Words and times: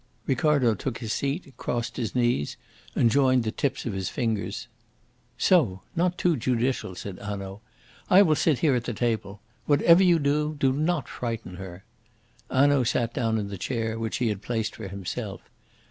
Ricardo 0.25 0.73
took 0.73 0.97
his 0.97 1.13
seat, 1.13 1.53
crossed 1.57 1.97
his 1.97 2.15
knees, 2.15 2.57
and 2.95 3.11
joined 3.11 3.43
the 3.43 3.51
tips 3.51 3.85
of 3.85 3.93
his 3.93 4.09
fingers. 4.09 4.67
"So! 5.37 5.83
not 5.95 6.17
too 6.17 6.35
judicial!" 6.37 6.95
said 6.95 7.19
Hanaud; 7.19 7.61
"I 8.09 8.23
will 8.23 8.33
sit 8.33 8.57
here 8.65 8.73
at 8.73 8.85
the 8.85 8.95
table. 8.95 9.41
Whatever 9.67 10.01
you 10.03 10.17
do, 10.17 10.55
do 10.59 10.73
not 10.73 11.07
frighten 11.07 11.57
her." 11.57 11.83
Hanaud 12.49 12.85
sat 12.85 13.13
down 13.13 13.37
in 13.37 13.49
the 13.49 13.59
chair 13.59 13.99
which 13.99 14.17
he 14.17 14.29
had 14.29 14.41
placed 14.41 14.75
for 14.75 14.87
himself. 14.87 15.41